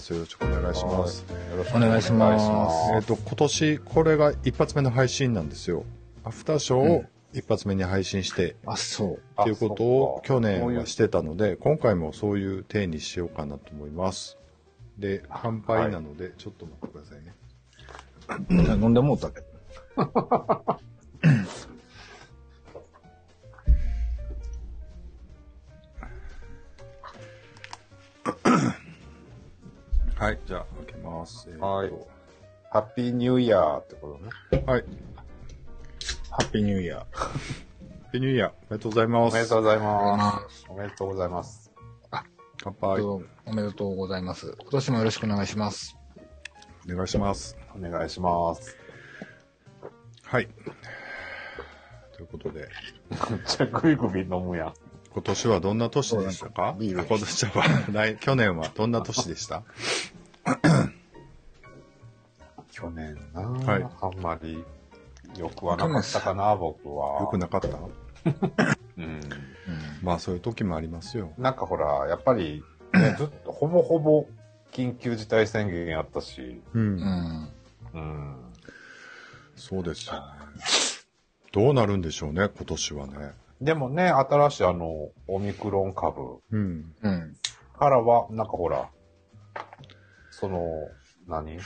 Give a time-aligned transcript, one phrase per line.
[0.00, 0.12] ます。
[0.12, 1.20] よろしくお願いします。
[1.20, 5.84] よろしくお願いしますえっ、と、今年、これが一発目の配信なんですよ。
[6.24, 9.40] アフターショーを一発目に配信して、あ、そう。
[9.42, 14.38] っていうことを去年はしてたので、今回もそういう体にしようかなと思います。
[14.98, 17.34] で、乾杯なので、ちょっと待ってくださいね。
[18.82, 19.46] 飲んでもうたけど。
[30.20, 31.48] はい、じゃあ、開けます。
[31.50, 31.90] えーとはい
[32.72, 34.18] ハッピーニューイヤーってこ
[34.52, 34.62] とね。
[34.64, 34.84] はい。
[36.30, 37.16] ハッピーニューイヤー。
[37.16, 39.32] ハッピーニューイヤー、おめでとうございます。
[39.32, 40.16] おめでとうございま。
[40.16, 41.72] ますおめでとうございます。
[42.62, 43.00] 乾杯。
[43.00, 43.22] お
[43.54, 44.54] めでとうございます。
[44.60, 45.96] 今年もよろしくお願いします。
[46.88, 47.56] お願いします。
[47.74, 48.76] お願いします。
[50.22, 50.48] はい。
[52.12, 52.68] ということで、
[53.30, 54.74] めっちゃグイグイ飲むやん。
[55.12, 56.76] 今年はどんな年でしたか？
[56.78, 59.62] 今年は、来去年はどんな年でした？
[62.70, 64.64] 去年な、はいあんまり
[65.36, 67.20] よくはなかったかな、僕は。
[67.22, 67.68] よくなかった？
[67.68, 67.70] う
[69.00, 69.04] ん。
[69.04, 69.20] うん。
[70.02, 71.32] まあそういう時もありますよ。
[71.38, 72.62] なんかほら、やっぱり、
[72.94, 74.26] ね、 ずっとほぼほぼ
[74.72, 76.82] 緊急事態宣言やったし、うん。
[76.82, 77.48] うん。
[77.94, 78.36] うん。
[79.56, 80.20] そうですよね。
[81.52, 83.32] どうなるんでしょうね、今年はね。
[83.60, 86.94] でもね、新しいあの、オミクロン株うん。
[87.02, 87.36] うん。
[87.78, 88.88] からは、なんかほら、
[90.30, 90.88] その、
[91.26, 91.58] 何？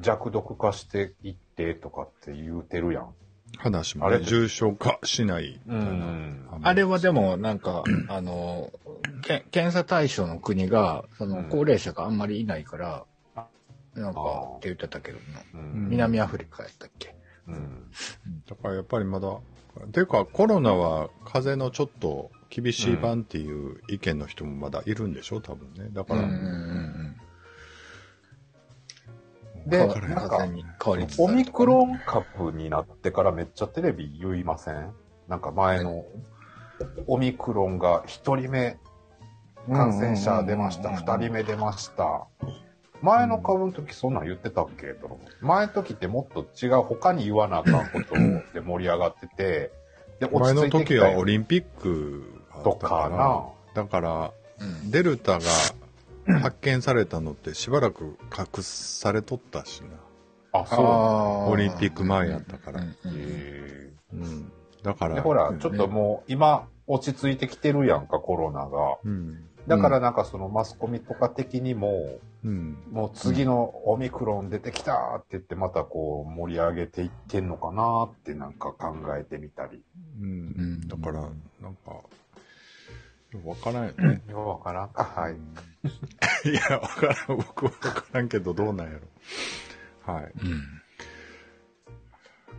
[0.00, 3.14] 弱毒化していってとかって言うてるやん。
[3.56, 5.60] 話もね、あれ重症化しない。
[5.66, 8.70] うんあれはでも、なんか、あの、
[9.22, 13.04] け検査対象の国が、その、うん高齢者があんまりいないから、
[13.94, 15.40] なんかあー、って言ってたけどな。
[15.54, 15.88] うん。
[15.90, 17.14] 南アフリカやったっけ？
[17.46, 17.90] うん。
[18.48, 19.28] だからやっぱりまだ、
[19.92, 25.88] ていうかコロナは風邪のちょっと厳しい版っていう意見の人もまだいるんでしょ、多分ね。
[25.92, 27.16] だから、うんうんうん
[29.66, 30.14] で、うん。
[30.14, 30.38] なんか
[31.18, 34.92] オるミクロン株になってからめっちゃテレビ言いません？
[35.28, 36.06] なんか前の、
[37.06, 38.78] オミクロンが一人目
[39.66, 42.26] 感染者出ました、うんうんうんうん二人目出ました。
[43.02, 44.88] 前の株の時そんなん言ってたっけ？
[44.94, 48.14] と前の時ってもっと違う他に言わなあかんこと
[48.52, 49.70] で盛り上がってて、
[50.20, 53.44] で、前の時はオリリンピックあとったかな。
[53.74, 55.40] だから、うんデルタが
[56.40, 59.88] 発見されたのってしばらく隠されとったしな。
[60.60, 61.52] あ、そう。
[61.52, 64.52] オリンピック前やったからうんうんうんへうん。
[64.82, 65.22] だから。
[65.22, 68.98] ほら、ちょっともう今落ち着いてきてるやんか、コロナが。
[69.04, 69.44] うん。
[69.68, 72.78] だからなんかそのマスコミとか的にも、うん。
[72.90, 79.82] もう次のオミクロン出てきたって言ってまたこう盛り上げていってんのかなってなんか考えてみたり。
[80.20, 80.30] ううん
[80.84, 80.88] ん。
[80.88, 81.20] だから、
[81.60, 81.92] なんか、
[83.30, 84.22] よくわからんよね。
[84.28, 85.04] よくわからんか。
[85.04, 85.34] はい。
[86.48, 87.36] いや、わからん。
[87.36, 90.12] 僕はわからんけど、どうなんやろ。
[90.12, 90.32] はい。
[90.42, 90.78] うん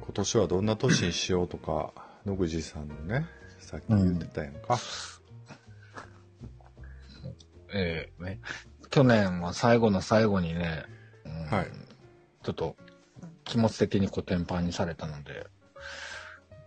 [0.09, 1.93] 今年はどんな年にしようとか、
[2.25, 3.27] 野口さんのね、
[3.59, 4.79] さっき言ってたやんか。
[7.71, 8.39] ええね。
[8.89, 10.85] 去年は最後の最後にね、
[11.25, 11.67] うんはい
[12.43, 12.75] ちょっと
[13.43, 15.47] 気持ち的にコテンパンにされたので、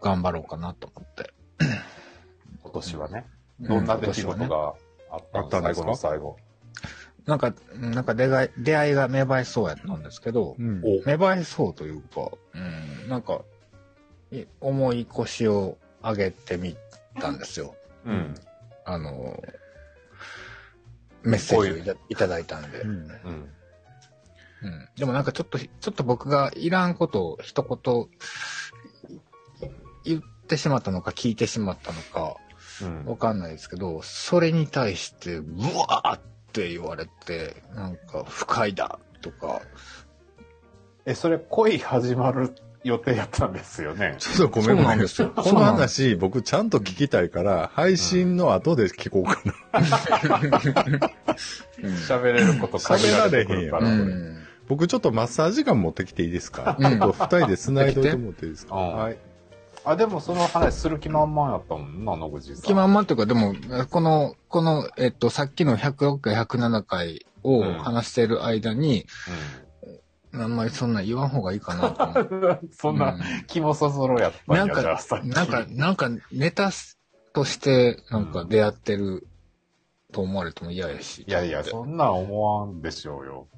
[0.00, 1.32] 頑張ろうかなと思って。
[2.62, 3.24] 今年はね。
[3.62, 4.74] んどんな出来事が
[5.10, 6.36] あったんですか最後の最後。
[7.24, 10.82] なんか、なんか出会い出会いが芽生えそうやったんですけど、うん。
[10.84, 12.58] お芽生えそうというか、う
[13.06, 13.42] ん、なんか、
[14.32, 16.76] い重い腰を上げてみ
[17.20, 17.76] たんですよ。
[18.04, 18.34] うん。
[18.84, 19.40] あの、
[21.24, 22.80] メッセージをいたいただいたんで。
[22.80, 22.90] うん。
[22.90, 23.06] うん。
[24.62, 24.88] うん。
[24.96, 28.08] でもなんかちょっと、ちょっと僕がいらんことを一言
[30.04, 32.36] 言ってしまったのか聞いてしまったのか
[32.82, 33.04] うん。
[33.04, 36.20] わかんないですけど、それに対して、ブワーっ
[36.52, 39.62] て言われて、なんか不快だとか、
[41.04, 42.54] え、それ恋始まる
[42.84, 44.16] 予定やったんですよね。
[44.18, 44.88] ちょっとごめんそうごめん。
[44.88, 49.78] なんですよこの話、僕ちゃんと聞きたいから、配信の後で聞こうかな。
[52.06, 53.86] 喋れること限られてくるかうら。
[53.88, 54.46] これん。
[54.68, 59.18] 僕ちょっとマッサージガン持ってきていいですか、うんちょっと二人で繋いどいてもらっていいですか、うんはい。
[59.84, 62.62] あ、でもその話する気満々やったもんな、野口さん。
[62.62, 63.54] 気まんまっていうか、でも、
[63.90, 69.06] この、この、えっと、さっきの106回、107回を話してる間に、
[70.34, 72.60] あんまりそんな言わん方がいいかな。
[72.72, 75.22] そんな気もそぞろやったんや、なんか。
[75.24, 76.70] なんか、なんか、ネタ
[77.34, 79.26] として、なんか出会ってる
[80.12, 81.24] と思われても嫌やし。
[81.26, 83.48] いやいや、そんなん思わんでしょうよ。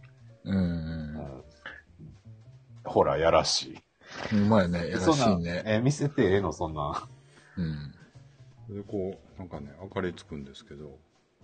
[0.45, 0.57] うん。
[0.57, 1.45] うん
[2.85, 3.79] ほら、やらしい。
[4.33, 4.89] うまいね。
[4.91, 5.63] やらしそんないね。
[5.67, 7.09] え、見せてええの、そんな。
[7.57, 7.95] うん。
[8.69, 10.99] で、こう、なんかね、明かりつくんですけど、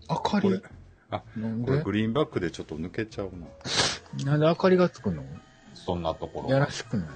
[0.08, 0.62] 明かり、
[1.10, 1.66] あ、なんで？
[1.66, 3.46] これグリーンバックでちょっと抜けちゃうな。
[4.32, 5.22] なんで明かりがつくの？
[5.74, 6.50] そんなところ。
[6.50, 7.06] やらしくない？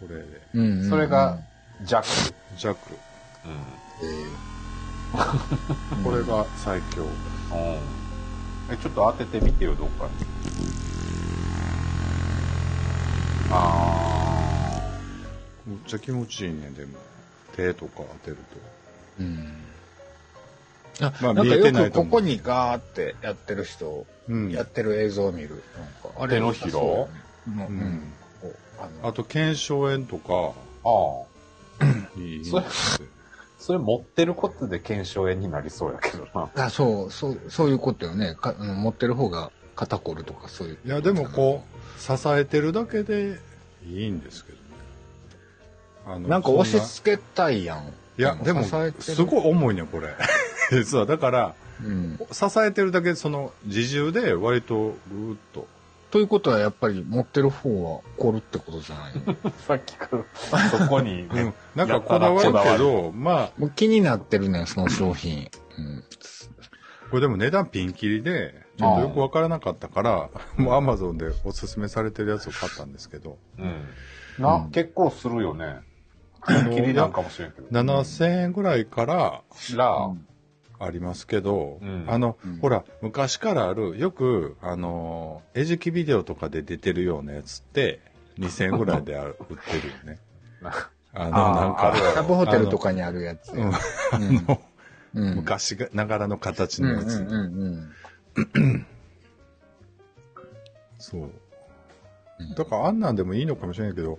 [0.00, 0.22] これで。
[0.54, 1.38] うんうんうんそれが、
[1.84, 2.04] 弱。
[2.56, 2.78] 弱。
[3.44, 3.62] うん。
[6.04, 7.02] これが最強。
[7.02, 7.12] うん。
[8.72, 10.10] え、ちょっと当ててみてよ、どっかに。
[13.50, 14.80] あ
[15.66, 16.98] むっちゃ気持ちいいね、でも。
[17.54, 18.38] 手とか当てる
[19.20, 19.52] うん。
[21.00, 24.06] あ、まあなんか見えてよくないと思うここにガーってやってる人、と。
[24.28, 24.50] うん。
[24.50, 25.62] やってる映像を見る。
[25.76, 26.78] なんか、あ手のひら？
[26.80, 27.08] ね
[27.48, 27.54] うん。
[27.54, 28.12] ううんん。
[28.40, 30.52] こうあのあと、腱鞘炎とか、
[30.84, 30.88] あ。
[30.88, 32.18] ああ。
[32.20, 32.64] いいそれ
[33.58, 36.50] それ持ってることで腱鞘炎になりそうやけどな。
[36.64, 38.34] あ、そう、そう、そういうことよね。
[38.34, 40.78] か持ってる方が肩こるとかそういう。
[40.84, 43.38] いや、でもこう、支えてるだけで
[43.86, 44.62] いいんですけどね。
[46.06, 47.92] あのなんかそ押し付けたいやん。
[48.18, 50.08] いや、でも、すごい重いね、これ。
[50.76, 52.18] 実は、だから、うん。
[52.30, 55.66] 支えてるだけで、その、自重で割とぐーっと。
[56.10, 59.50] ということはやっぱり持ってる方は凝るってことじゃないの？
[59.66, 61.54] さっきから、そこにね、うん。
[61.74, 65.50] なんかこだわるけど、まあ、もう気になってるねん、その商品。
[65.78, 66.04] うん。
[67.10, 73.84] これでも値段ピンキリで、ちょっとよくわからなかったから、もうアマゾンでおすすめされてるやつを買ったんですけど、うん。
[74.38, 75.80] な、うん結構するよね。
[76.46, 77.68] ピンキリなんかもしれんけど。
[77.68, 79.42] 7000円ぐらいから
[79.76, 80.10] ら、
[80.84, 88.00] ありますけど、うんあの、うんほら、昔からある、よく、あの、餌食ビデオとかで出てるようなやつって、
[88.38, 90.18] 2000円ぐらいで売ってるよね。
[91.14, 93.52] あの、なんかあるあるラブホテルとかにあるやつ。
[95.12, 97.20] 昔がながらの形のやつ。
[97.20, 97.92] うんうんうん
[100.98, 101.30] そう
[102.40, 102.54] うん。
[102.54, 104.18] だからあんなんでもいいのかもしれないけど、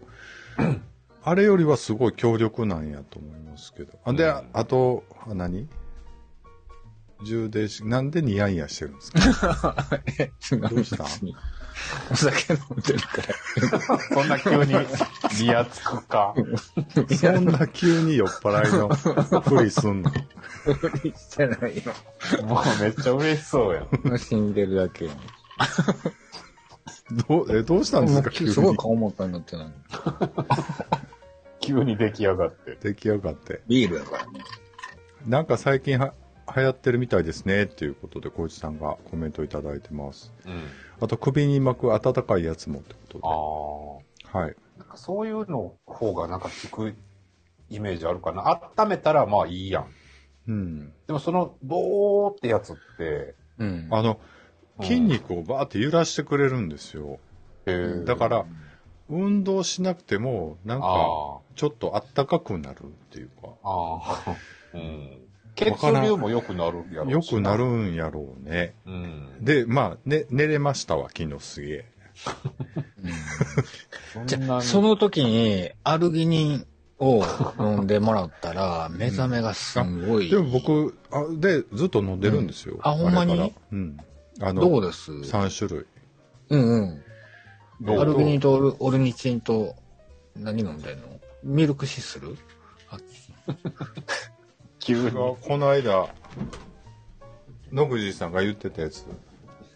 [1.23, 3.97] あれよりはすごい強力なんやと思いますけど。
[4.03, 5.67] あで、うんあと、あ何？
[7.23, 9.75] 充電し、なんでニヤニヤしてるんですか？
[10.69, 11.05] どうした
[12.11, 13.17] お酒飲んでるか
[13.89, 13.99] ら。
[13.99, 14.73] そんな急に
[15.41, 16.33] ニヤつくか。
[17.19, 20.11] そんな急に酔っ払いのふりすんの？
[20.11, 21.93] してないよ。
[22.45, 23.81] もうめっちゃ嬉しそうや
[24.13, 24.19] ん。
[24.19, 25.11] 死んでるだけよ。
[27.27, 28.29] どう、え、どうしたんですか？
[28.29, 29.67] 急にすごい顔もったになってない。
[31.59, 32.77] 急に出来上がって。
[32.81, 33.61] 出来上がって。
[33.67, 34.39] ビールやからね。
[35.25, 36.13] なんか最近は
[36.55, 40.33] 流行ってるみたいですねっていうことで、小内さんがコメントいただいてます。
[40.45, 40.63] うん。
[41.01, 44.37] あと首に巻く暖かいやつもってこあとで。
[44.37, 44.55] はい。
[44.77, 44.79] あ。
[44.79, 46.95] なんかそういうの方がなんか効く
[47.69, 48.61] イメージあるかな。
[48.77, 49.87] 温めたらまあいいやん。
[50.47, 50.93] うん。
[51.07, 53.87] でもその、ボーってやつって、うん。
[53.91, 54.17] あの、うん
[54.81, 57.19] 筋肉をバーって揺らしてくれるんですよ。
[57.67, 58.45] へーだから、
[59.07, 63.69] 運動しなくても、なんか、あちょっとあったかくなるっていうか、あ。
[63.69, 64.35] ああ。
[64.73, 65.19] うん。
[65.55, 65.71] 血
[66.01, 67.65] 流も良くなるやろようしくなる。
[67.65, 68.75] んやろうね。
[68.85, 69.29] うん。
[69.41, 71.85] で、まあ、ね、寝れましたわ、昨日すげえ。
[74.25, 76.67] じゃその時に、アルギニン
[76.99, 77.23] を
[77.59, 80.29] 飲んでもらったら、目覚めがすんごい。
[80.29, 82.75] でも僕、あで、ずっと飲んでるんですよ。
[82.75, 83.53] うんあほんまに？
[83.71, 83.97] うん。
[84.39, 85.85] あどうの、です？3種類。
[86.49, 87.03] うんうん。
[87.81, 87.99] どう？
[87.99, 89.75] アルギニンとオルオルニチンと、
[90.35, 91.19] 何飲んでんの？
[91.43, 92.37] ミルクシスル
[92.89, 92.97] あ
[94.83, 95.11] 急に。
[95.11, 96.13] この間、
[97.71, 98.97] 野口さんが言ってたやつ。
[98.97, 99.07] ス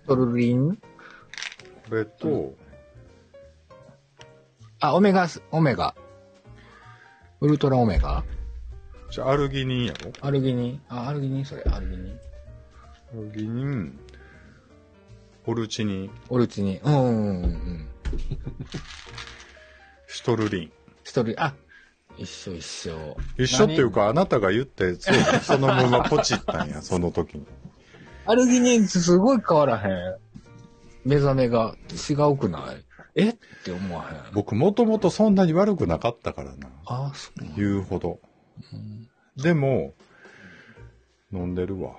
[0.06, 0.78] トルリン？
[1.90, 2.54] これと、
[4.80, 5.96] あ、オメガス、オメガ。
[7.40, 8.24] ウルトラオメガ？
[9.10, 10.12] じゃあアルギニンやろ？
[10.22, 12.20] アルギニンあ、アルギニンそれ、アルギニン。
[13.14, 14.00] アルギニン、
[15.46, 16.80] オルチニン、オルチニン。
[16.84, 17.88] うんうんうんうん。
[20.08, 20.72] シトルリン。
[21.38, 21.54] あ、
[22.18, 23.18] 一緒一緒。
[23.38, 27.46] 一緒っていうか、あなたが言ったやつをそのままポチったんや、その時に。
[28.26, 30.18] アルギニンってすごい変わらへん。
[31.06, 31.76] 目覚めが
[32.10, 32.84] 違うくない？
[33.16, 33.30] え？
[33.30, 34.34] って思わへん。
[34.34, 36.68] 僕もともとそんなに悪くなかったからな。
[36.86, 38.20] あ、そう言うほど。
[38.74, 39.08] うん
[39.42, 39.94] でも、
[41.32, 41.96] 飲んでるわ。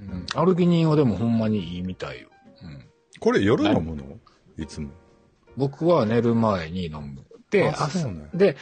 [0.00, 2.28] うんアルギニンはでもほんまにいいみたいよ。
[2.62, 2.84] うん
[3.20, 4.04] これ夜飲むの？
[4.58, 4.90] いつも。
[5.56, 7.24] 僕は寝る前に飲む。
[7.50, 8.56] で、朝あそうねで、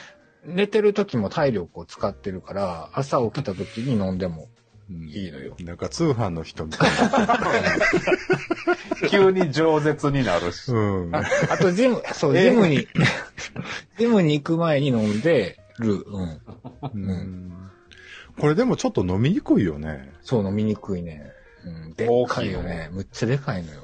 [0.47, 4.49] 寝てる時も体力を使ってるから、朝起きた時に飲んでも
[4.91, 5.57] うんいいのよ。
[5.61, 6.91] なんか通販の人みたい
[9.09, 10.73] 急に饒舌になるし。
[10.73, 10.79] な。
[10.79, 11.15] うん。
[11.15, 12.87] ああとジム、そう、ジムに、
[13.99, 16.05] ジムに行く前に飲んでる。
[16.07, 16.41] うん。
[16.95, 17.53] うん
[18.39, 20.13] これでもちょっと飲みにくいよね。
[20.23, 21.33] そう、飲みにくいね。
[21.67, 21.95] うん。
[21.95, 22.89] でっかいよね。
[22.93, 23.83] むっちゃでかいのよ。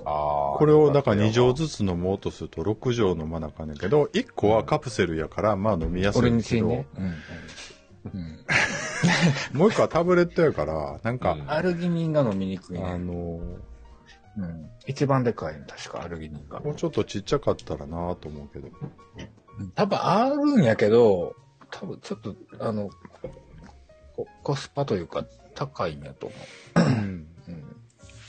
[0.59, 6.87] これをだから2錠ずつ飲もうとすると6錠飲まなあかんねんけど、1個はカプセルやから、まあ飲みやすいけど、にしね。
[6.97, 7.05] うん。
[7.05, 8.39] うん。
[9.59, 12.85] もう一個はタブレットやから、なんか、うんアルギニンが飲みにくいね。
[12.85, 13.41] あの、
[14.37, 14.71] うん。
[14.87, 16.61] 一番でかいの、確かアルギニンが。
[16.61, 18.69] もうちょっとちっちゃかったらなと思うけど。
[19.75, 21.35] 多分あるんやけど、
[21.71, 22.91] 多分ちょっと、あの、
[24.15, 25.25] ココスパというか
[25.55, 26.37] 高いんやと思
[26.77, 26.87] うんう。
[26.87, 27.27] うん。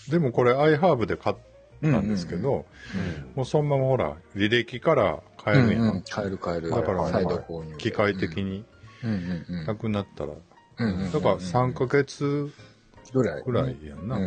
[0.10, 1.36] でもこれ iHerb で買っ
[1.82, 5.82] たんですけど、うんもうそのままほら、履歴から買えるやん。
[5.82, 6.70] うんうん、買える買える。
[6.70, 7.78] だから再度購入で。
[7.78, 8.66] 機械的に。
[9.66, 10.34] なくなったら。
[10.34, 12.52] だから3ヶ月
[13.14, 13.44] ぐらい。
[13.44, 14.18] ぐらいやんな。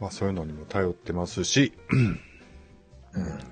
[0.00, 2.20] まあそういうのにも頼ってますし、うん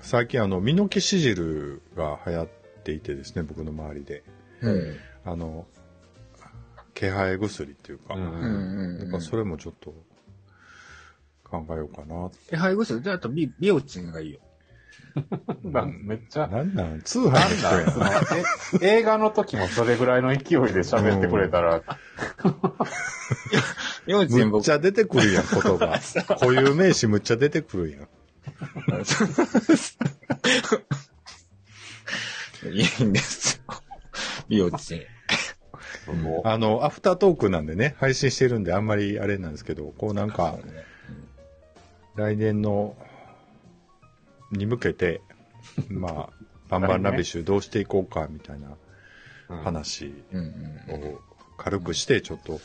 [0.01, 2.47] 最近あの、ミノキシジルが流行っ
[2.83, 4.23] ていてですね、僕の周りで。
[4.61, 4.95] うん。
[5.23, 5.65] あの、
[6.93, 9.93] 気配薬っていうか、うんうんそれもちょっと
[11.43, 12.29] 考えようかな。
[12.49, 14.39] 気配薬じゃあ、あとビ、ビオチンがいいよ。
[15.63, 17.01] なんめっちゃ、なんなん？
[17.01, 17.67] 通販の人
[17.99, 18.21] や
[18.81, 20.45] 映画の時もそれぐらいの勢いで
[20.79, 21.83] 喋ってくれたら、
[24.07, 25.99] ビオチン僕むっち、ゃ出てくるやん、言葉。
[26.39, 28.01] 固有名詞むっちゃ出てくるやん。
[32.73, 33.73] いいんですよ。
[34.49, 35.01] ビオチン。
[36.43, 40.57] あの、アフタートークなんでね、配信してるんであんまりあれなんですけど、こうなんか、
[42.15, 42.95] 来年の、
[44.51, 45.21] に向けて、
[45.89, 46.29] まあ、
[46.69, 48.77] バンバンラビッシュどうしていこうか、みたいな
[49.63, 50.13] 話。
[50.89, 51.19] を
[51.57, 52.59] 軽くして、ちょっと、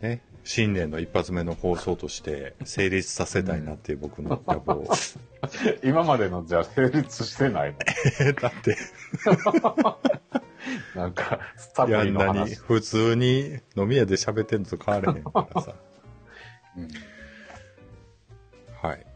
[0.00, 4.86] ね、新年の一発目の放送として成立させたいなっていう僕の野望。
[5.82, 7.74] 今までのじゃあ成立してない
[8.40, 8.76] だって、
[9.26, 9.98] の
[10.94, 12.54] なんか、サプいやんなにリの話。
[12.56, 15.74] 普通に飲み屋で喋ってんのと変われへんからさ。
[16.76, 16.88] うん
[18.82, 19.06] はい。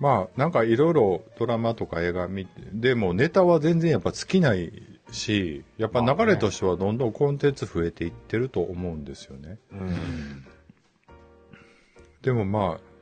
[0.00, 4.72] まあ、なんかいろいろドラマとか映画見て、でもネタは全然やっぱ尽きない
[5.10, 9.58] し、やっぱ流れとしてはどんどんコンテンツ増えていってると思うんですよね。
[9.72, 10.46] うん
[12.22, 12.95] でもまあ、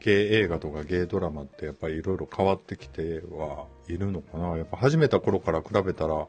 [0.00, 4.56] ゲイ映画とかゲイドラマってやっぱりいろいろ変わってきてはいるのかな。
[4.56, 6.26] やっぱ始めた頃から比べたら、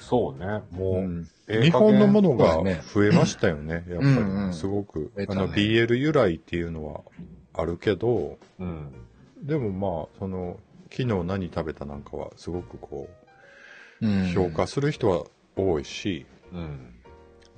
[0.00, 1.04] そうね、も
[1.48, 2.62] う、日本のものが
[2.94, 3.98] 増えましたよね、やっぱり。
[3.98, 5.12] うんうんすごく。
[5.16, 7.00] あの、BL 由来っていうのは
[7.54, 8.92] あるけど、うん。
[9.42, 10.58] でもまあ、その、
[10.90, 13.08] 昨日何食べたなんかはすごくこ
[14.00, 15.24] う、うん評価する人は
[15.56, 16.94] 多いし、うん。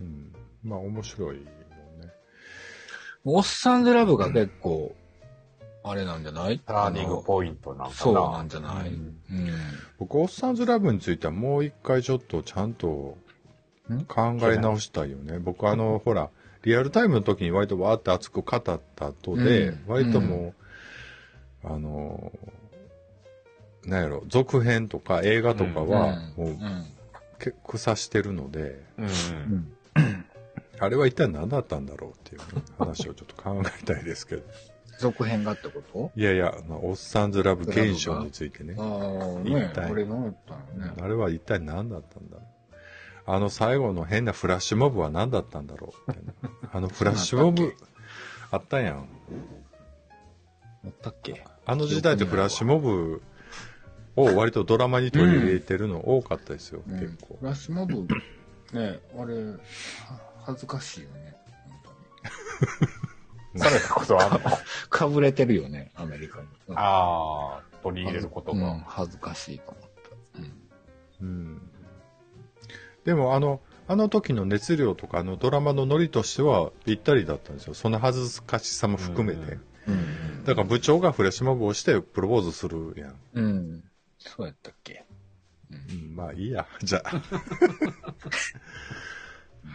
[0.00, 1.50] うん、まあ面白いもんね。
[3.24, 4.94] おっさんずラブが結構、
[5.88, 6.58] あれなんじゃない？
[6.58, 7.94] ターニングポイントなんかな。
[7.94, 8.88] そうなんじゃない？
[8.88, 8.94] うん
[9.30, 9.50] うん。
[9.98, 13.16] 僕、オッサンズラブについてはもう一回ちょっとちゃんと
[13.88, 14.04] ん？
[14.06, 15.38] 考え直したいよね。
[15.38, 16.30] 僕あの、ほら、
[16.64, 18.72] リアルタイムの時に割とわーって熱く語った
[19.06, 20.54] 後で、うん割とも
[21.64, 22.32] う、あの、
[23.84, 26.84] なんやろ、続編とか映画とかは、もう、うん。
[27.38, 29.72] け腐してるので、うん。
[30.80, 34.42] あれは一体何だったんだろうっていうね、話をちょっと考えたいですけど。
[34.98, 36.10] 続編がってこと？
[36.16, 38.74] いやいや、あのオッサンズラブ現象についてね。
[38.78, 40.92] ああ、一ねれ何だったのね？
[41.02, 42.46] あれは一体何だったんだろう？
[43.28, 46.12] あの最後の変なフラッシュモブは何だったんだろう？
[46.72, 47.74] あのフラッシュモブ、
[48.50, 49.08] あったやん。
[50.84, 51.44] あったっけ？
[51.66, 53.22] あの時代ってフラッシュモブ
[54.14, 57.44] を割とドラマに取り入れてるの多かったですよ、うん結構フ。
[57.44, 58.06] ラッシュモブ、
[58.72, 59.58] ねあれ、は
[60.44, 61.34] 恥ずかしいよね。
[63.58, 64.50] 本されたことあるの？
[64.90, 66.46] かぶれてるよね、アメリカに。
[66.68, 68.80] うんああ、取り入れることうんが。
[68.86, 69.88] 恥ずかしいと思った。
[70.40, 70.56] うん
[71.20, 71.62] うん。
[73.04, 77.74] でもあの、あの時の熱量とかあのドラマのノリとしてはぴったりだったんですよ。
[77.74, 79.58] その恥ずかしさも含めて。
[79.86, 80.44] うんうん。
[80.44, 83.14] だから部長がフラッシュモブをしてプロポーズするやん。
[83.34, 83.84] うん。
[84.18, 85.04] そうやったっけ
[85.70, 87.10] うん、まあいいや、じゃあ。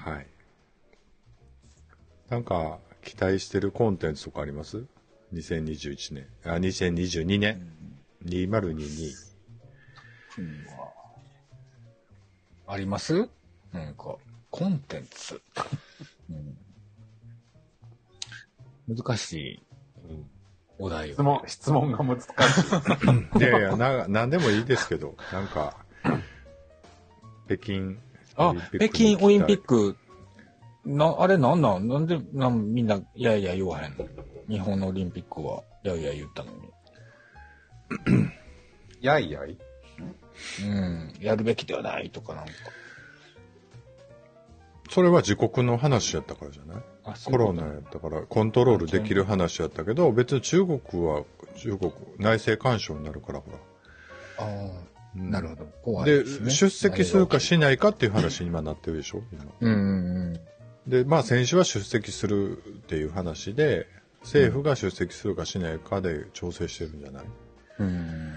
[0.09, 0.27] はい。
[2.29, 4.85] なんか、期待してるコンテンツとかあります
[5.33, 6.27] ?2021 年。
[6.43, 7.67] あ、2022年。
[8.25, 9.11] 2022。
[10.37, 10.65] うん
[12.67, 13.27] あります？
[13.73, 14.15] なんか、
[14.49, 15.41] コンテンツ。
[16.29, 16.57] うん
[18.95, 19.63] 難しい
[20.09, 20.29] うん
[20.79, 23.39] お題質問、質問が難しい。
[23.39, 25.77] いやいや、な、なんでもいいですけど、なんか、
[27.45, 27.95] 北京
[28.35, 29.97] あ、北京オリンピックク、
[30.85, 31.87] な、あれなんなん？
[31.87, 34.07] なんで、なんみんな、いやいや言わへんの？
[34.49, 36.57] 日本のオリンピックは、いやいや言ったのに。
[39.01, 39.57] やいやい？
[40.63, 42.51] うん、やるべきではないとかなんか。
[44.89, 46.83] それは自国の話やったからじゃない？
[47.05, 51.23] あ、そうコロナやったから、コントロールできる話やったけど、別に中国は、
[51.57, 54.45] 中国、内政干渉になるから、ほら。
[54.45, 54.71] あ
[55.15, 55.29] うん。
[55.29, 55.65] なるほど。
[55.83, 56.49] 怖いでね。
[56.49, 59.21] 出席するかしないかっていう話に今なってるでしょ？
[59.31, 59.43] 今。
[59.61, 59.75] うんう
[60.33, 60.39] ん
[60.87, 63.87] で、まあ選手は出席するっていう話で、
[64.21, 67.23] 政府が出席するかしないかで調整してるんじゃない、
[67.79, 67.87] うん。
[67.87, 68.33] うん。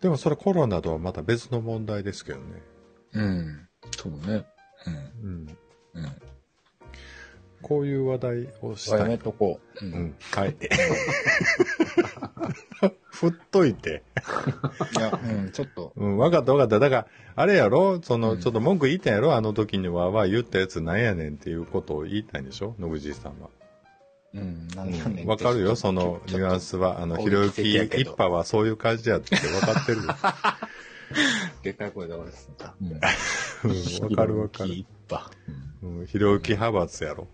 [0.00, 2.44] でもそれコロナとはまた別の問題ですけどね。
[3.12, 3.68] うん。
[3.96, 4.44] そうね。
[4.86, 5.22] うん。
[5.22, 5.56] うん。
[5.94, 6.12] うん。
[7.62, 9.08] こういう話題をしやたい。
[9.08, 9.84] めとこう。
[9.84, 9.88] う。
[9.88, 10.14] うんん。
[10.32, 10.56] はい。
[13.10, 14.02] 振っといて。
[14.96, 15.92] いや、うん、ちょっと。
[15.96, 16.78] うん、わかったわかった。
[16.80, 18.02] だから、あれやろ？
[18.02, 19.34] その、うんちょっと文句言いたんやろ？
[19.34, 22.74] あの時には、わ言ったやつなんやねんっていうことを言いたいんでしょ？
[22.78, 23.48] 野口さんは。
[24.34, 27.00] うん、なんやねんってわかるよ、そのニュアンスは。
[27.00, 30.04] あの、攻ひろゆき一派はそういう感じやって分かってるよ。
[31.62, 32.74] でっかい声で俺すんだ。
[32.80, 32.88] うん。
[32.88, 34.74] うんわかるわかる。
[34.74, 35.30] 一派。
[35.82, 37.26] うんひろゆき派閥やろ。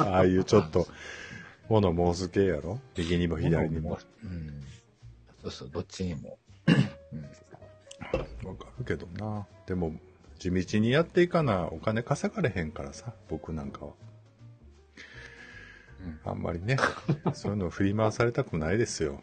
[0.00, 0.86] ああいうちょっと、
[1.68, 3.98] 物申す系やろ右にも左にも。
[4.24, 4.64] うん。
[5.42, 6.38] そうそう、どっちにも。
[8.44, 9.46] わかるけどな。
[9.66, 9.92] でも、
[10.38, 13.92] 地道にやっていかな、お金稼がれへんからさ、僕なんかは。
[16.24, 16.76] あんまりね、
[17.34, 19.22] そういうの振り回されたくないですよ。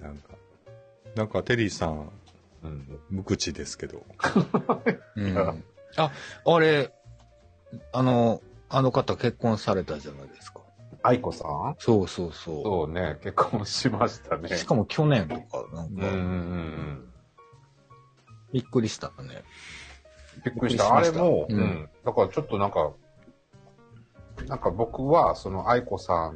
[0.00, 0.34] なんか。
[1.14, 2.12] なんか、テリーさん、
[2.62, 3.00] うん。
[3.10, 4.04] 無口ですけど。
[5.16, 5.24] うん。
[5.24, 5.64] うん。
[5.96, 6.12] あ、
[6.44, 6.92] あれ、
[7.92, 10.60] あの、あの方結婚されたじゃないですか。
[11.02, 11.76] 愛子さん？
[11.78, 14.56] そうそうそそうね、結婚しましたねう。。
[14.56, 17.12] しかも去年とか、なんか、うんうんうん。
[18.52, 19.42] びっくりしたね。
[20.44, 20.96] びっくりした。
[20.96, 21.88] あれも、ううんん。
[22.04, 22.92] だからちょっとなんか、
[24.46, 26.32] なんか僕は、その愛子さ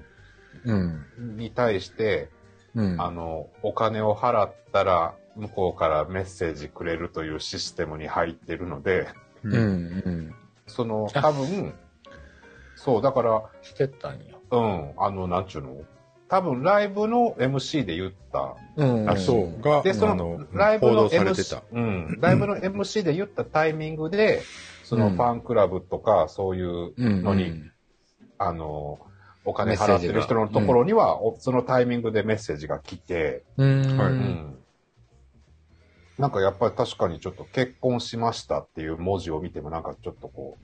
[0.64, 1.06] うん。
[1.18, 2.30] んに対して、
[2.74, 3.00] うん。
[3.00, 9.08] あの、お金を払ったら、向こうからメッセージくれるというシステムに入ってるので、
[9.42, 10.34] うん、うん。
[10.72, 11.20] その、あ。
[11.20, 11.74] 多分、
[12.76, 14.34] そう、だから、してたんや。
[14.50, 15.76] うん、あの、なんちゅうの？
[16.28, 18.56] 多分、ライブの MC で言った。
[18.76, 19.08] うん。
[19.08, 24.42] あそう、が、で、そあのの、、ライブの MC た。、うん、ライブの MC で言ったタイミングで、
[24.82, 25.16] そのうん。
[25.16, 27.22] ファンクラブとか、そういううん。
[27.22, 27.52] のに、
[28.38, 28.98] あの、
[29.44, 33.96] お金払ってる人のところには、おそのタイミングでメッセージが来て、うん。
[33.98, 34.08] はい。
[34.08, 34.58] うん
[36.22, 40.56] なんかやっぱり確かにちょっと結婚しましたっていう文字を見てもなんかちょっとこ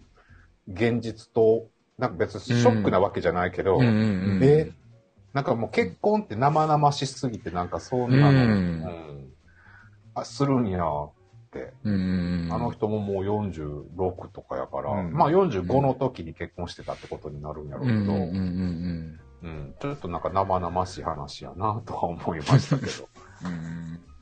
[0.68, 1.66] う、現実と、
[1.98, 4.40] なんか別にショックなわけじゃないけど、うんうんうん。
[4.44, 4.70] え
[5.32, 9.28] なんかもう結婚って生々しすぎてなんかそんなの、うんうん
[10.14, 11.12] あ、するんやっ
[11.50, 11.72] て。
[11.82, 12.52] うんうんうん。
[12.52, 23.08] あの人ももう46とかやから、うんまあ45の時に結婚してたってことになるんやろうけど、うんうんうんうんうんちょっとなんか生々しい話やなとは思いましたけど。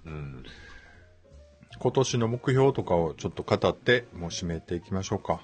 [0.06, 0.44] うん。
[1.76, 5.40] うん今年の目標とかをちょっと語って、もう締めていきましょうか。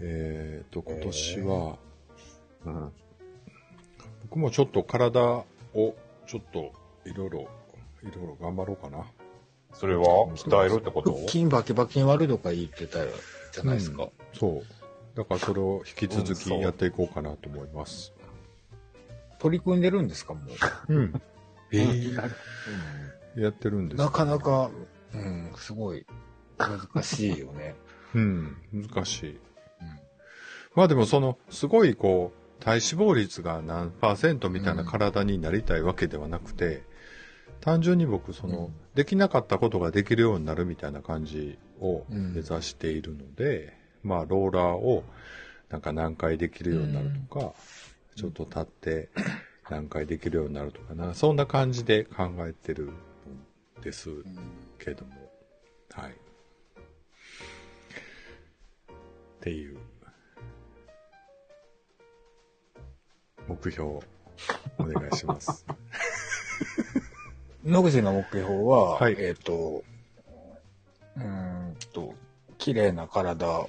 [0.00, 1.76] えーと、今年は、
[2.64, 2.92] うん
[4.22, 6.72] 僕もちょっと体を、ちょっと、
[7.06, 7.48] いろいろ、
[8.02, 9.04] いろいろ頑張ろうかな。
[9.72, 10.04] それは？
[10.34, 11.12] 鍛えるってこと？
[11.14, 13.06] 腹筋バキバキに割るとか言ってたよ、
[13.52, 14.04] じゃないですか。
[14.04, 15.16] うんそう。
[15.16, 18.12] だからそれを引き続きやっていこうかなと思います。
[19.38, 20.40] 取り組んでるんですか、も
[20.88, 20.94] う。
[20.94, 21.22] うん。
[21.72, 21.86] え
[23.42, 24.70] やってるんですなかなか、
[25.14, 26.06] うん、すごい
[26.58, 27.74] 難しいよね。
[28.14, 29.38] うん、難しい。
[30.74, 36.82] まあでもその、すごいこう、体脂肪率が何パーセントみたいな体になりたいわけではなくて、
[37.60, 38.74] 単純に僕、その、うん。
[38.94, 42.32] できなかったことができるようになるみたいな感じをうん。
[42.32, 45.04] 目指しているので、まあ、ローラーを
[45.70, 47.52] なんか何回できるようになるとか、
[48.16, 49.08] ちょっと立って
[49.70, 52.94] 何回できるようになるとかな、そんな感じで考えてるん
[53.82, 54.10] です
[54.78, 55.12] けども、
[55.92, 56.10] はい。
[56.10, 56.14] っ
[59.40, 59.78] ていう、
[63.46, 63.88] 目標、
[64.78, 65.64] お願いします。
[67.64, 69.16] 野口の目標は、はい。
[69.18, 69.84] えっ、と、
[71.16, 72.14] うーんと、
[72.58, 73.68] 綺麗な体、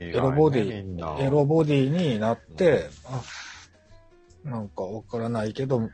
[0.00, 3.22] エエロボディエロボディになって、あ、
[4.44, 5.90] なんかわからないけど、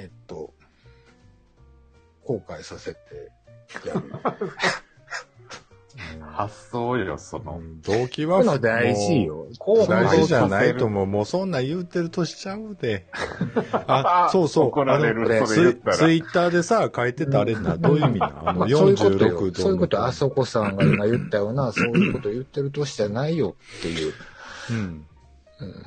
[0.00, 0.54] えっと、
[2.24, 2.98] 後悔させて
[3.86, 4.02] やる。
[6.32, 7.58] 発想よ、その。
[7.58, 9.46] うん動機はこういうの大事よ。
[9.58, 11.06] こう大事じゃないと思う。
[11.06, 13.06] もうそんなん言うてるとしちゃうで。
[13.72, 14.66] あ、そうそう。
[14.68, 19.54] 怒られるあのそれツイツイッターでさ、書いてたあれな、どういう意味なあの、まあそういうこと46よ。
[19.54, 24.14] そういうこと、あそこさんが今言ったような、そういうこと言ってるとしじゃないよっていう、
[24.70, 24.76] うん。
[25.60, 25.84] うん、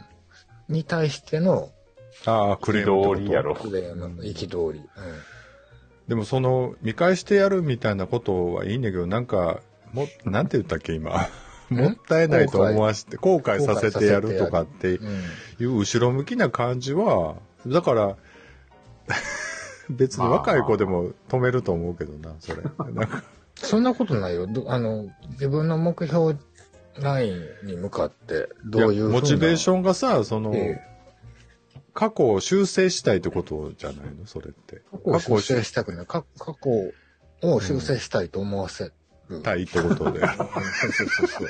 [0.67, 1.71] に対しての、
[2.25, 3.21] ああ、クレームってこと？
[3.21, 4.81] 憤りやろこれの憤り。
[6.07, 9.61] でもその、見返してやるみたいなことはいいんだけど、なんか、
[9.93, 11.27] も、なんて言ったっけ、今？
[11.69, 15.07] もったいないと思わして、後悔させてやるとかってうん。
[15.07, 15.13] うん
[15.59, 18.17] いう後ろ向きな感じは、だから、
[19.89, 22.63] 別に若い子でも止めると思うけどな、それ。
[22.93, 23.23] なんか
[23.55, 24.47] そんなことないよ。
[24.47, 26.35] どあの、自分の目標
[26.99, 27.31] ライ
[27.63, 30.81] ンに向かって、どういうふうなモチベーションがさ、その、え
[31.93, 34.25] 過去を修正したいってことじゃないの？
[34.25, 34.81] それって。
[34.91, 36.05] 過去を修正したくない。
[36.05, 36.69] 過過去
[37.47, 38.85] を修正したいと思わせ
[39.29, 39.41] る。
[39.41, 40.19] たいってことで。
[40.19, 40.47] う んそう
[40.93, 41.47] そうそうそう。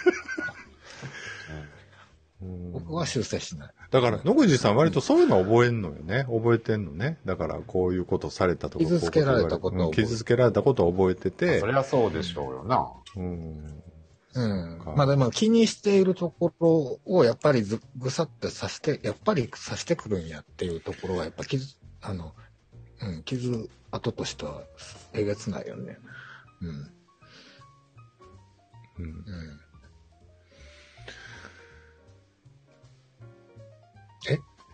[2.42, 3.74] うん僕は修正しない。
[3.90, 6.26] だから、野口さん割とそういうの覚えんのよね。
[6.28, 7.18] 覚えてんのね。
[7.26, 8.84] だから、こういうことされたとか。
[8.84, 11.68] 傷つけられたことをうん傷つけられたことを覚えててそ。
[11.68, 12.92] りゃそうでしょうよな。
[13.16, 13.84] うん。
[14.36, 14.94] うんか。
[14.96, 21.66] まあでも気にしているところをやっぱりずぐさって刺して、やっぱり刺してくるんやっていうところがやっぱ傷、
[22.02, 22.34] あの、
[23.02, 24.64] うん、傷跡としては
[25.14, 25.98] えげつないよね。
[26.62, 26.70] うん。
[29.00, 29.64] うんうん。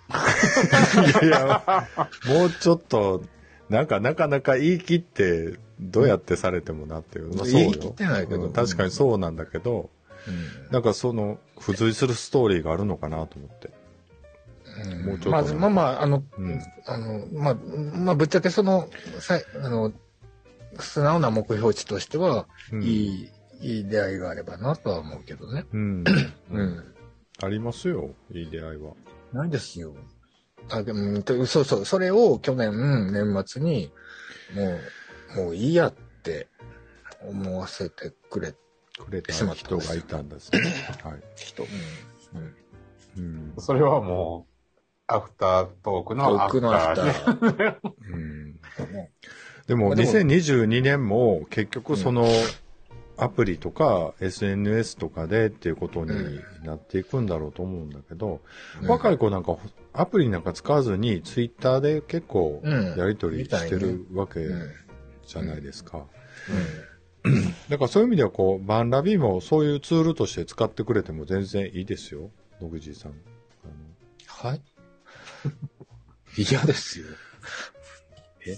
[1.06, 1.88] いやいや、
[2.26, 3.24] もうちょっと、
[3.69, 7.36] なんかなかなか言い切って、どうやってされてもなっていう。
[7.36, 9.89] まあそうよ言い切ってないけどうん確かにそうなんだけど、
[10.27, 13.67] うんなんかその、付随するストーリーがあるのかなと思って。
[13.67, 19.93] うんもうちょっとまず、まあまあ、あの、うんあの、まあ、まあ、ぶっちゃけその、さいあの、
[20.79, 23.29] 素直な目標値としては、うんいい、
[23.62, 25.65] いい出会いがあればなとは思うけどね。
[25.73, 26.03] うん。
[26.51, 26.84] うん。
[27.41, 28.93] ありますよ、いい出会いは。
[29.34, 29.93] ないですよ。
[30.69, 33.91] あ、でも、とそうそう、それを去年、年末に、
[34.53, 34.79] も
[35.36, 36.47] う、もういいやって
[37.21, 38.53] 思わせてくれ、
[38.97, 40.60] くれたしまった人がいたんですね。
[41.03, 41.21] はい。
[41.36, 41.67] 人。
[43.17, 43.23] うん。
[43.23, 43.53] うん。
[43.58, 44.49] それはもう、
[45.08, 47.93] アフタートークのアフタ遠くのアフター。
[48.13, 48.60] うん
[49.67, 52.27] でも2022年も結局その
[53.19, 58.41] アプリとか SNS とかでっていうことになっていくんだろうと思うんだけど、
[58.88, 59.58] 若い子なんか
[59.93, 64.71] アプリなんか使わずにツイッターで結構うんやり取りしてるわけうん。
[65.25, 65.99] じゃないですか。
[67.23, 67.29] う
[67.69, 72.32] だからそういう意味ではこう、バンラビもそういうツールとして使ってくれても全然いいですよ。
[72.62, 73.13] 野口さん。
[74.27, 74.62] はい
[76.38, 77.05] 嫌ですよ。
[78.47, 78.58] え？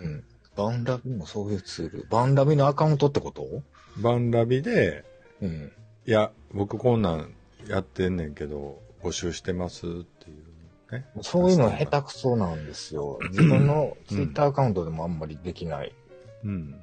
[0.00, 0.24] うん。
[0.54, 2.06] バンラビもそういうツール。
[2.08, 3.62] バンラビのアカウントってこと？
[3.98, 5.04] バンラビで、
[5.40, 5.72] うん。
[6.06, 7.34] いや、僕こんなん
[7.68, 11.06] やってんねんけど、募集してますっていうね。
[11.22, 13.18] そういうの下手くそなんですよ。
[13.30, 15.94] 自分のツイッターアカウントでもあんまりできない
[16.44, 16.80] うん。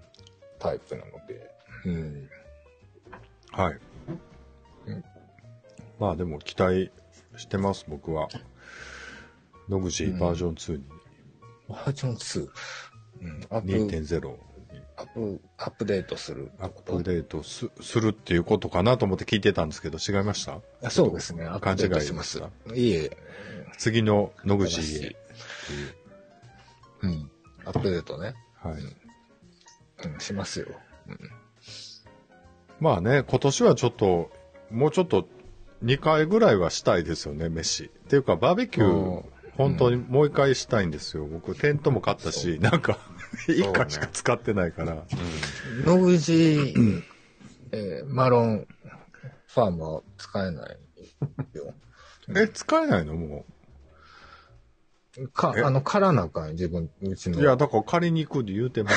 [0.60, 1.52] タイプなので。
[1.86, 2.30] うん。
[3.52, 3.80] はい。
[4.88, 5.04] うん
[6.00, 6.92] まあでも期待
[7.38, 8.28] してます、僕は。
[9.70, 10.84] 野口バージョン2に、
[11.70, 12.50] バージョン2。
[13.22, 13.48] うん。
[13.50, 14.38] アップ、2.0
[15.16, 20.60] アップ、アップデートするアップデートすするっていうことかなと思って聞いてたんですけど、違いました？
[20.84, 21.48] あそうですね。
[21.62, 22.80] 勘違いしますで。
[22.80, 23.16] いえ。
[23.78, 25.16] 次の野口へっていう。
[27.04, 27.32] うん。
[27.66, 28.34] アップデートね。
[28.56, 28.74] はい。
[30.08, 30.68] うん、しますよ。
[32.80, 34.32] まあね、今年はちょっと、
[34.70, 35.28] もうちょっと
[35.84, 37.86] 2回ぐらいはしたいですよね、飯。
[37.86, 39.24] っていうか、バーベキュうんー、
[39.56, 41.26] 本当にもう一回したいんですよ。
[41.26, 42.98] 僕、テントも買ったし、なんか、
[43.48, 45.04] 1回しか使ってないから。
[45.86, 46.74] 野口、
[47.72, 48.68] えーマロン
[49.48, 50.78] ファームは使えない
[51.54, 51.74] よ。
[52.36, 53.46] え、使えないのも
[55.34, 55.62] か、え？
[55.62, 57.34] あの、からなあかんよ自分、うちう。
[57.36, 57.42] の。
[57.42, 58.94] いや、だから借りに行くって言うてます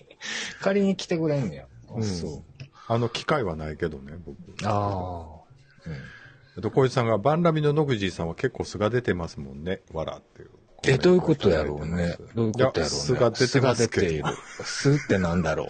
[0.00, 0.06] よ。
[0.62, 1.66] 借りに来てくれんねや。
[1.88, 2.42] あうんそう。
[2.86, 4.36] あの、機会はないけどね、僕。
[4.64, 5.40] ああ。
[6.56, 10.50] えっと、小石さんが、バンラビの野口さんは結構素が出てますもんね、わらっていう。
[10.84, 12.16] え、どういうことやろうね。
[12.34, 12.72] どういうことやろうね。
[12.76, 14.24] いや素が出てますけど素が出ている。
[14.64, 15.68] 素ってなんだろう。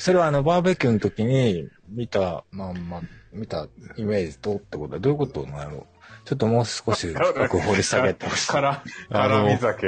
[0.00, 3.00] それはあの、バーベキューの時に見たまんま、
[3.32, 5.86] 見たイメージとってことはどういうことなんやろう。
[6.24, 8.48] ちょっともう少し深く掘り下げてほしい。
[8.48, 9.86] から、辛み酒。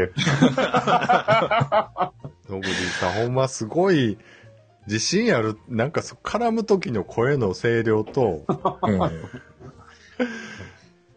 [2.49, 4.19] 野口さん、ほんますごい、
[4.87, 8.45] 自信ある、なんかそ絡む時の声の声量と、
[8.83, 9.01] うん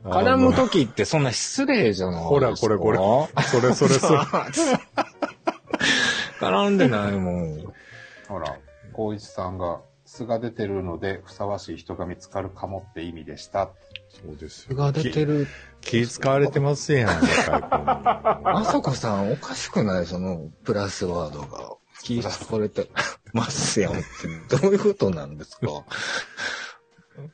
[0.04, 2.30] 絡む時ってそんな失礼じゃないですか？
[2.30, 2.98] ほらこれこれ
[3.44, 4.20] それそれそれ。
[6.40, 7.74] 絡んでないもん。
[8.28, 8.58] ほら、
[8.94, 13.70] 光一さんが、素が出てるので、ふさわしい人が見つかるかもって意味でした。
[14.10, 15.48] そうです素が出てる。
[15.82, 17.10] 気気使われてますやん。
[17.10, 20.06] あさこさんおかしくない？
[20.06, 21.76] そのプラスワードが。
[22.04, 22.90] 気使われて
[23.32, 24.04] ますやんって。
[24.58, 25.68] どういうことなんですか？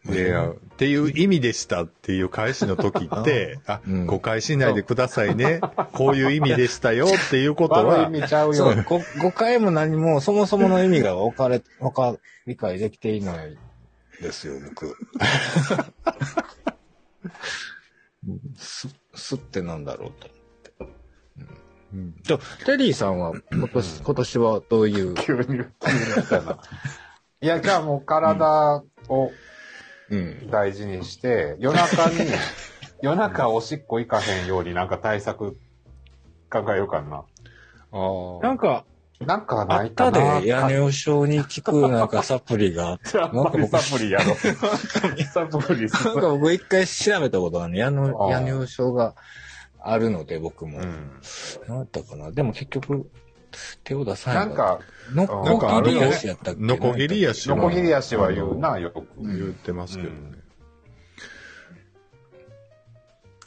[0.09, 5.61] いや、っていう意味でしたっていう返しの時って、 あ、うん誤解しないでくださいね。
[5.93, 8.75] こういう意味でしたよっていうこと悪いは、意味ちゃうよ。
[9.19, 12.15] 誤解も何も、そもそもの意味が分かれ、分か、
[12.45, 13.57] 理解できていない
[14.21, 14.95] ですよ、僕。
[18.57, 20.27] す、すってなんだろうと。
[21.93, 22.15] うん。
[22.21, 25.65] じゃあテリーさんは今年、今年はどういう、 急に、急にや
[26.21, 26.59] ったな。
[27.41, 29.31] いや、じゃあもう体をうん。
[30.50, 32.30] 大事にして、夜中に、
[33.02, 35.58] 夜中おしっこ行かへんようになんか対策
[36.50, 37.17] 考えようかな。
[37.17, 38.48] ああ。
[38.48, 38.86] なんか、
[39.19, 40.12] なんかあっないかな。
[40.12, 43.00] たで、屋根症に効くなんかサプリが。
[43.13, 44.36] やっぱりサプリやろ。
[45.32, 49.15] サプリなんか僕一回調べたことがね、屋根ああ屋根症が
[49.82, 50.80] あるので、僕も。
[50.80, 51.22] うん。
[51.67, 53.10] 何やったかなでも結局、
[53.83, 54.79] 手を出さなないんか、
[55.13, 56.62] のなんかあるよこぎり足やったっけ？
[56.62, 59.03] ノコギリ足はノコギリ足は言うな、よく。
[59.21, 60.15] 言ってますけどね。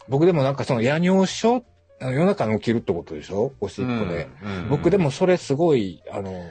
[0.08, 1.64] 僕でもなんかその夜尿症、
[2.00, 3.52] 夜中に起きるってことでしょ？
[3.60, 4.28] おしっこで。
[4.42, 6.44] うん僕でも、それすごい、あの、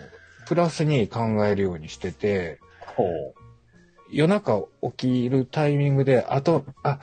[0.48, 2.60] プラスに考えるようにしてて。
[4.14, 4.92] 夜中起
[5.24, 7.00] きるタイミングで、あと、あ、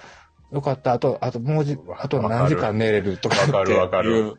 [0.52, 3.54] よかった、あと、あともうじ、あと何時間寝れるとかっていう。
[3.54, 4.34] わかるわかる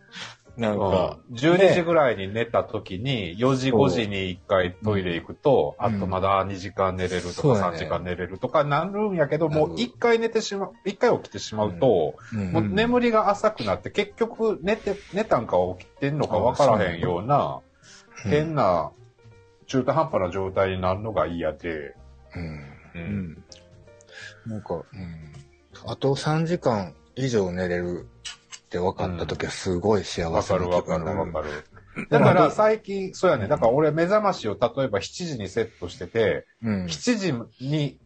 [0.59, 5.85] なんか、12時ぐらいに寝た時に、4時5時に1回トイレ行くと、うん。
[5.85, 7.77] あとまだ2時間寝れるとかそうやね。
[7.77, 12.51] 3時間寝れるとかなるんやけど、もう1回寝てしまう、1回起きてしまうと、うん。
[12.51, 17.61] もう眠りが浅くなって、結局寝て、寝たんか起きてんのか分からへんような、
[18.25, 18.31] うん。
[18.31, 18.91] 変な、
[19.67, 21.95] 中途半端な状態になるのが嫌で、
[22.35, 22.59] うん。
[22.95, 22.97] う。
[22.97, 23.01] うん。
[23.31, 23.43] ん。
[24.45, 25.31] なんか、うん。
[25.85, 28.09] あと3時間以上寝れる
[28.69, 32.07] って分かった時はすごい幸せなわかるわ気分になかるわかる。
[32.09, 33.47] だから最近、そうやね。
[33.47, 36.85] だから俺目覚ましを例えば7時にセットしてて、うん。
[36.85, 37.33] 7時
[37.65, 37.97] に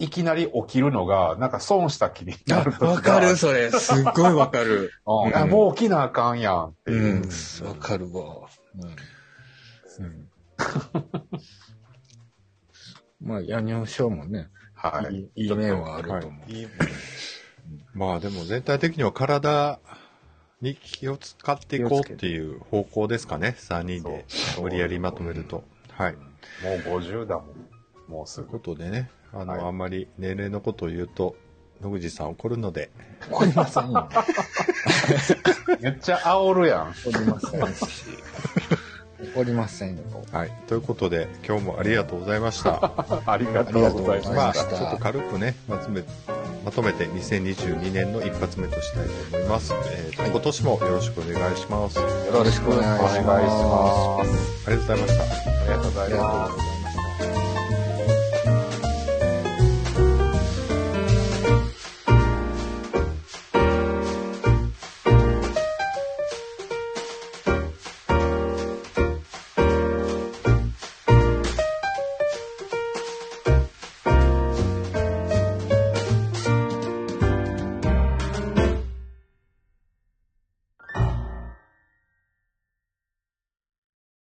[0.00, 3.70] いきなり起きるのが、なんか損した気になるわかる、それ。
[3.70, 4.92] すっごいわかる。
[5.06, 7.14] うんあ、もう起きなあかんやんってういう。
[7.20, 7.22] ん。
[7.68, 8.48] わかるわ。
[9.98, 10.28] うん。
[13.20, 16.50] まあ、夜尿症もね、はいいいい面はあると思う。
[16.50, 16.68] いい
[17.94, 19.80] まあでも全体的には体
[20.60, 23.54] に気を使っていこうっていう方向ですかね。
[23.58, 24.24] 3人で
[24.60, 25.64] 無理やりまとめると。
[25.92, 26.14] はい。
[26.14, 26.20] も
[26.96, 27.46] う50だもん。
[28.08, 28.52] もうすというぐ。
[28.52, 31.36] ことでね、あの、はいあんまり年齢のことを言うと、
[31.80, 32.90] 野口さん怒るので、
[33.30, 34.08] 怒りませんよ。
[35.80, 36.94] めっちゃ煽るやん。
[37.06, 38.04] 怒りませんし。
[39.34, 40.02] 怒りませんよ。
[40.32, 40.52] はい。
[40.66, 42.92] ということで、今日もありがとうございました。
[43.26, 46.02] ありがとうございままあ、しちょっと軽くね、まとめ、
[46.64, 49.72] まとめて2022年の一発目としたいと思います。
[49.92, 51.98] えーとはい今年もよろしくお願いします。
[51.98, 53.18] あよろしくお願いします。
[53.20, 54.58] お願いします。
[54.70, 55.24] りがとうございました。
[55.24, 55.90] ありがとうご。
[55.90, 56.67] ざいます。